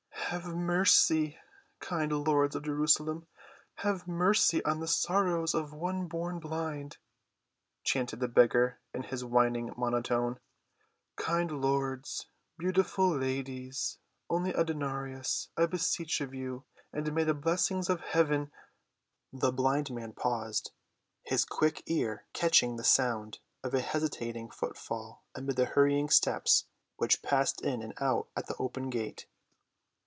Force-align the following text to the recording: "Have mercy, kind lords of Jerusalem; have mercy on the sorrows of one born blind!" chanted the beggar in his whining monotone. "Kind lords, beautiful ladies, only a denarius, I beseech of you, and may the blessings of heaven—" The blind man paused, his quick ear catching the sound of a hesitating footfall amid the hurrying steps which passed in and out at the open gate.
"Have 0.31 0.45
mercy, 0.47 1.37
kind 1.81 2.09
lords 2.13 2.55
of 2.55 2.63
Jerusalem; 2.63 3.27
have 3.79 4.07
mercy 4.07 4.63
on 4.63 4.79
the 4.79 4.87
sorrows 4.87 5.53
of 5.53 5.73
one 5.73 6.07
born 6.07 6.39
blind!" 6.39 6.95
chanted 7.83 8.21
the 8.21 8.29
beggar 8.29 8.79
in 8.93 9.03
his 9.03 9.25
whining 9.25 9.73
monotone. 9.75 10.39
"Kind 11.17 11.51
lords, 11.59 12.27
beautiful 12.57 13.09
ladies, 13.13 13.97
only 14.29 14.51
a 14.53 14.63
denarius, 14.63 15.49
I 15.57 15.65
beseech 15.65 16.21
of 16.21 16.33
you, 16.33 16.63
and 16.93 17.11
may 17.13 17.25
the 17.25 17.33
blessings 17.33 17.89
of 17.89 17.99
heaven—" 17.99 18.53
The 19.33 19.51
blind 19.51 19.91
man 19.91 20.13
paused, 20.13 20.71
his 21.25 21.43
quick 21.43 21.83
ear 21.87 22.23
catching 22.31 22.77
the 22.77 22.85
sound 22.85 23.39
of 23.65 23.73
a 23.73 23.81
hesitating 23.81 24.49
footfall 24.51 25.25
amid 25.35 25.57
the 25.57 25.65
hurrying 25.65 26.07
steps 26.07 26.67
which 26.95 27.21
passed 27.21 27.59
in 27.59 27.81
and 27.81 27.93
out 27.97 28.29
at 28.37 28.47
the 28.47 28.55
open 28.59 28.89
gate. 28.89 29.25